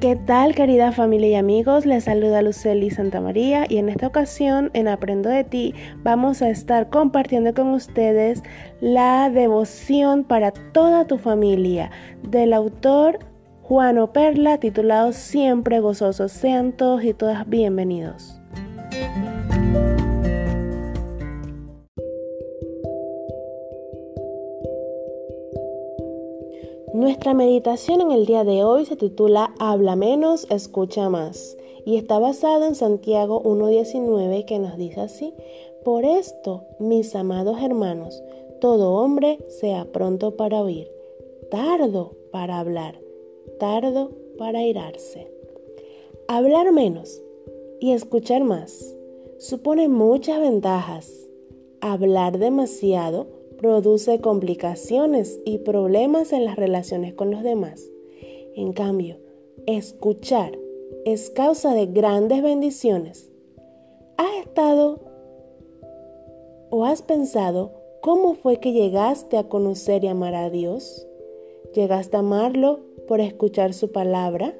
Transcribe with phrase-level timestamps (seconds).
[0.00, 1.84] ¿Qué tal querida familia y amigos?
[1.84, 5.74] Les saluda Luceli Santa María y en esta ocasión en Aprendo de ti
[6.04, 8.44] vamos a estar compartiendo con ustedes
[8.80, 11.90] la devoción para toda tu familia
[12.22, 13.18] del autor
[13.62, 16.30] Juan Perla titulado Siempre gozosos.
[16.30, 18.37] Sean todos y todas bienvenidos.
[27.18, 32.20] Nuestra meditación en el día de hoy se titula Habla menos, escucha más y está
[32.20, 35.34] basada en Santiago 1.19 que nos dice así,
[35.84, 38.22] Por esto, mis amados hermanos,
[38.60, 40.92] todo hombre sea pronto para oír,
[41.50, 43.00] tardo para hablar,
[43.58, 45.28] tardo para irarse.
[46.28, 47.20] Hablar menos
[47.80, 48.94] y escuchar más
[49.38, 51.12] supone muchas ventajas.
[51.80, 57.90] Hablar demasiado produce complicaciones y problemas en las relaciones con los demás.
[58.54, 59.18] En cambio,
[59.66, 60.58] escuchar
[61.04, 63.30] es causa de grandes bendiciones.
[64.16, 65.00] ¿Has estado
[66.70, 71.06] o has pensado cómo fue que llegaste a conocer y amar a Dios?
[71.74, 74.54] ¿Llegaste a amarlo por escuchar su palabra?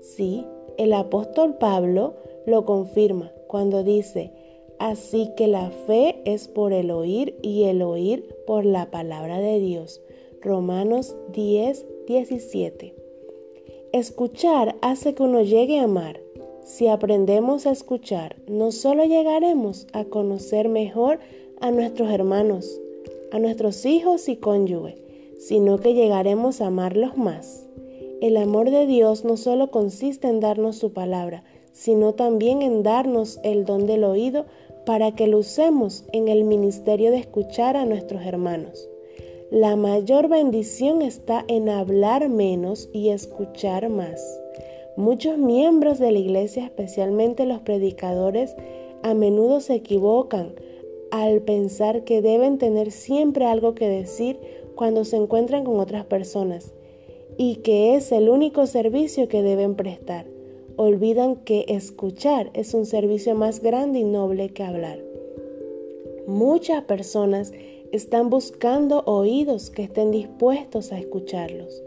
[0.00, 0.46] Sí,
[0.78, 2.14] el apóstol Pablo
[2.46, 4.32] lo confirma cuando dice,
[4.78, 9.60] Así que la fe es por el oír y el oír por la palabra de
[9.60, 10.00] Dios.
[10.40, 12.94] Romanos 10, 17.
[13.92, 16.20] Escuchar hace que uno llegue a amar.
[16.64, 21.20] Si aprendemos a escuchar, no solo llegaremos a conocer mejor
[21.60, 22.80] a nuestros hermanos,
[23.32, 24.96] a nuestros hijos y cónyuge,
[25.38, 27.68] sino que llegaremos a amarlos más.
[28.20, 33.40] El amor de Dios no solo consiste en darnos su palabra, sino también en darnos
[33.42, 34.46] el don del oído
[34.86, 38.88] para que lo usemos en el ministerio de escuchar a nuestros hermanos.
[39.50, 44.22] La mayor bendición está en hablar menos y escuchar más.
[44.96, 48.54] Muchos miembros de la iglesia, especialmente los predicadores,
[49.02, 50.54] a menudo se equivocan
[51.10, 54.38] al pensar que deben tener siempre algo que decir
[54.76, 56.72] cuando se encuentran con otras personas
[57.36, 60.33] y que es el único servicio que deben prestar
[60.76, 65.00] olvidan que escuchar es un servicio más grande y noble que hablar.
[66.26, 67.52] Muchas personas
[67.92, 71.82] están buscando oídos que estén dispuestos a escucharlos.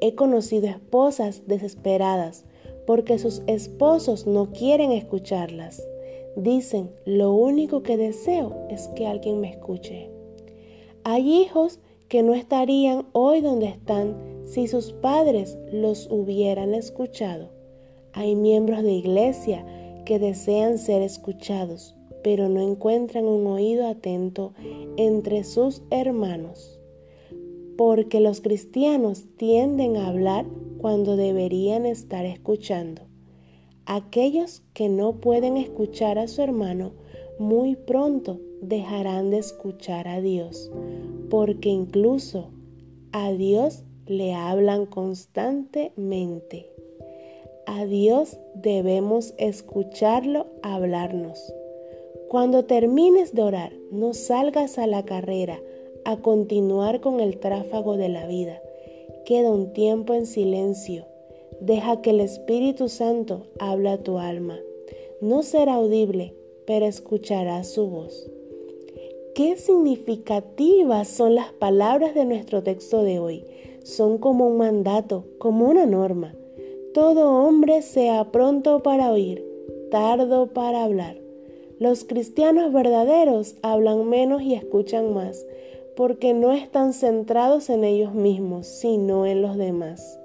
[0.00, 2.44] He conocido esposas desesperadas
[2.86, 5.86] porque sus esposos no quieren escucharlas.
[6.36, 10.08] Dicen, lo único que deseo es que alguien me escuche.
[11.04, 17.59] Hay hijos que no estarían hoy donde están si sus padres los hubieran escuchado.
[18.12, 19.64] Hay miembros de iglesia
[20.04, 24.52] que desean ser escuchados, pero no encuentran un oído atento
[24.96, 26.80] entre sus hermanos,
[27.76, 30.46] porque los cristianos tienden a hablar
[30.78, 33.02] cuando deberían estar escuchando.
[33.86, 36.92] Aquellos que no pueden escuchar a su hermano
[37.38, 40.70] muy pronto dejarán de escuchar a Dios,
[41.30, 42.50] porque incluso
[43.12, 46.69] a Dios le hablan constantemente.
[47.72, 51.54] A Dios debemos escucharlo hablarnos.
[52.28, 55.60] Cuando termines de orar, no salgas a la carrera
[56.04, 58.60] a continuar con el tráfago de la vida.
[59.24, 61.06] Queda un tiempo en silencio.
[61.60, 64.58] Deja que el Espíritu Santo hable a tu alma.
[65.20, 66.34] No será audible,
[66.66, 68.28] pero escucharás su voz.
[69.36, 73.44] Qué significativas son las palabras de nuestro texto de hoy.
[73.84, 76.34] Son como un mandato, como una norma.
[76.94, 79.44] Todo hombre sea pronto para oír,
[79.92, 81.16] tardo para hablar.
[81.78, 85.46] Los cristianos verdaderos hablan menos y escuchan más,
[85.94, 90.18] porque no están centrados en ellos mismos, sino en los demás.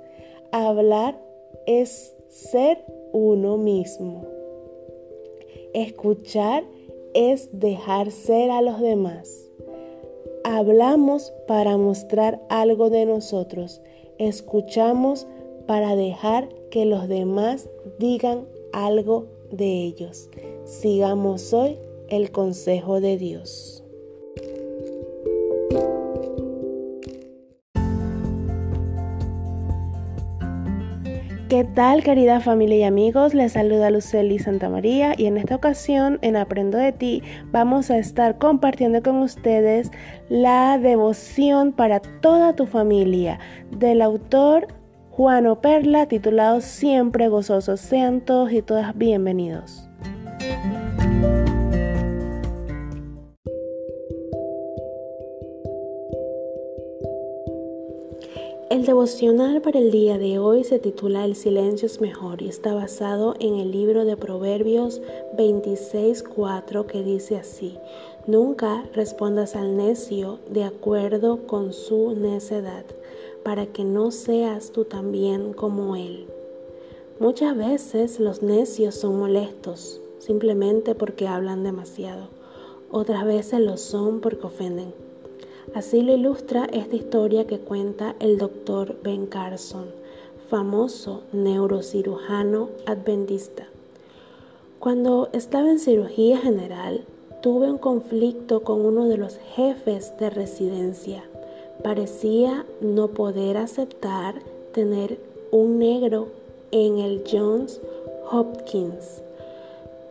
[0.51, 1.21] Hablar
[1.67, 2.83] es ser
[3.13, 4.25] uno mismo.
[5.75, 6.63] Escuchar
[7.13, 9.49] es dejar ser a los demás.
[10.43, 13.81] Hablamos para mostrar algo de nosotros.
[14.17, 15.27] Escuchamos
[15.67, 17.69] para dejar que los demás
[17.99, 20.29] digan algo de ellos.
[20.65, 21.77] Sigamos hoy
[22.09, 23.81] el consejo de Dios.
[31.47, 33.33] ¿Qué tal querida familia y amigos?
[33.33, 37.21] Les saluda Luceli Santa María y en esta ocasión en Aprendo de ti
[37.51, 39.91] vamos a estar compartiendo con ustedes
[40.27, 43.39] la devoción para toda tu familia
[43.71, 44.67] del autor
[45.15, 47.79] Juan o Perla titulado Siempre gozosos.
[47.79, 49.87] Sean todos y todas bienvenidos.
[58.69, 62.73] El devocional para el día de hoy se titula El silencio es mejor y está
[62.73, 65.01] basado en el libro de Proverbios
[65.37, 67.77] 26.4 que dice así,
[68.27, 72.83] Nunca respondas al necio de acuerdo con su necedad,
[73.45, 76.25] para que no seas tú también como él.
[77.19, 82.29] Muchas veces los necios son molestos simplemente porque hablan demasiado,
[82.89, 84.95] otras veces lo son porque ofenden.
[85.75, 89.85] Así lo ilustra esta historia que cuenta el doctor Ben Carson,
[90.49, 93.67] famoso neurocirujano adventista.
[94.79, 97.05] Cuando estaba en cirugía general,
[97.43, 101.23] tuve un conflicto con uno de los jefes de residencia.
[101.83, 104.41] Parecía no poder aceptar
[104.73, 105.19] tener
[105.51, 106.27] un negro
[106.71, 107.79] en el Johns
[108.31, 109.21] Hopkins.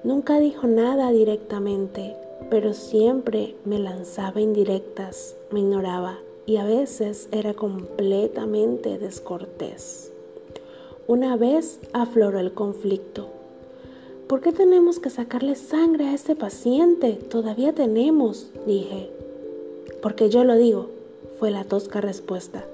[0.05, 2.17] Nunca dijo nada directamente,
[2.51, 10.13] pero siempre me lanzaba indirectas, me ignoraba y a veces era completamente descortés.
[11.07, 13.29] Una vez afloró el conflicto.
[14.27, 17.13] ¿Por qué tenemos que sacarle sangre a este paciente?
[17.13, 19.11] Todavía tenemos, dije.
[20.01, 20.89] Porque yo lo digo,
[21.39, 22.65] fue la tosca respuesta.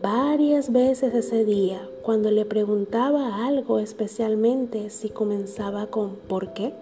[0.00, 6.72] Varias veces ese día, cuando le preguntaba algo especialmente si comenzaba con ¿por qué?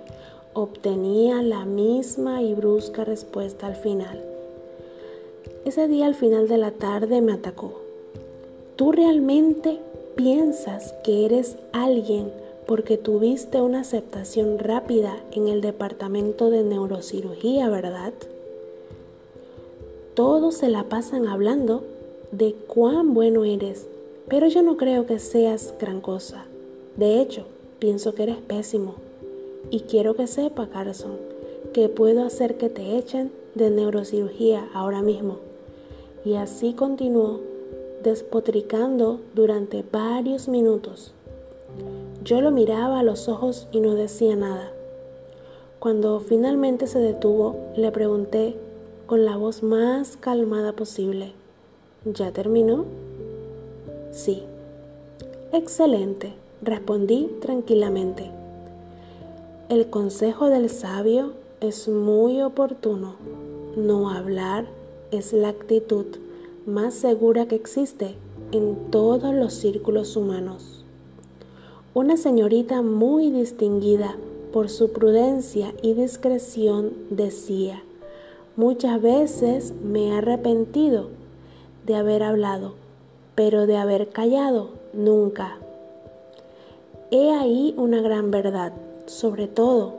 [0.52, 4.22] obtenía la misma y brusca respuesta al final.
[5.64, 7.80] Ese día al final de la tarde me atacó.
[8.76, 9.78] ¿Tú realmente
[10.16, 12.32] piensas que eres alguien
[12.66, 18.12] porque tuviste una aceptación rápida en el departamento de neurocirugía, verdad?
[20.20, 21.82] Todos se la pasan hablando
[22.30, 23.88] de cuán bueno eres,
[24.28, 26.44] pero yo no creo que seas gran cosa.
[26.98, 27.46] De hecho,
[27.78, 28.96] pienso que eres pésimo.
[29.70, 31.16] Y quiero que sepa, Carson,
[31.72, 35.38] que puedo hacer que te echen de neurocirugía ahora mismo.
[36.22, 37.40] Y así continuó,
[38.02, 41.14] despotricando durante varios minutos.
[42.24, 44.70] Yo lo miraba a los ojos y no decía nada.
[45.78, 48.54] Cuando finalmente se detuvo, le pregunté
[49.10, 51.32] con la voz más calmada posible,
[52.04, 52.84] ¿ya terminó?
[54.12, 54.44] Sí.
[55.52, 58.30] Excelente, respondí tranquilamente.
[59.68, 63.16] El consejo del sabio es muy oportuno.
[63.74, 64.66] No hablar
[65.10, 66.06] es la actitud
[66.64, 68.14] más segura que existe
[68.52, 70.84] en todos los círculos humanos.
[71.94, 74.14] Una señorita muy distinguida
[74.52, 77.82] por su prudencia y discreción decía,
[78.60, 81.08] muchas veces me he arrepentido
[81.86, 82.74] de haber hablado,
[83.34, 85.56] pero de haber callado nunca.
[87.10, 88.74] He ahí una gran verdad.
[89.06, 89.94] Sobre todo,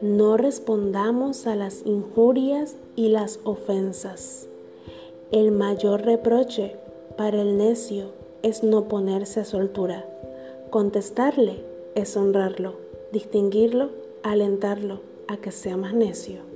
[0.00, 4.48] no respondamos a las injurias y las ofensas.
[5.30, 6.76] El mayor reproche
[7.18, 8.12] para el necio
[8.42, 10.06] es no ponerse a soltura.
[10.70, 11.62] Contestarle
[11.94, 12.76] es honrarlo,
[13.12, 13.90] distinguirlo,
[14.22, 16.49] alentarlo a que sea más necio.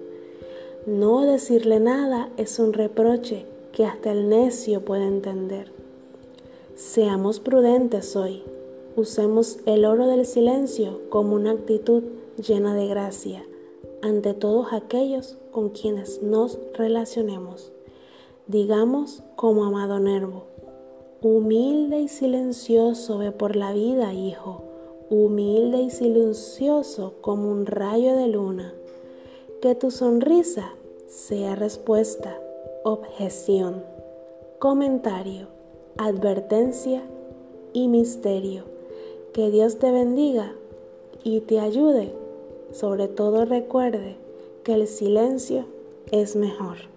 [0.86, 5.72] No decirle nada es un reproche que hasta el necio puede entender.
[6.76, 8.42] Seamos prudentes hoy
[8.96, 12.04] Usemos el oro del silencio como una actitud
[12.36, 13.44] llena de gracia
[14.02, 17.72] ante todos aquellos con quienes nos relacionemos.
[18.46, 20.44] Digamos como amado Nervo,
[21.22, 24.62] humilde y silencioso ve por la vida, hijo,
[25.10, 28.74] humilde y silencioso como un rayo de luna.
[29.64, 30.74] Que tu sonrisa
[31.06, 32.38] sea respuesta,
[32.82, 33.82] objeción,
[34.58, 35.46] comentario,
[35.96, 37.02] advertencia
[37.72, 38.64] y misterio
[39.32, 40.52] que Dios te bendiga
[41.22, 42.12] y te ayude.
[42.72, 44.18] Sobre todo recuerde
[44.64, 45.64] que el silencio
[46.10, 46.93] es mejor.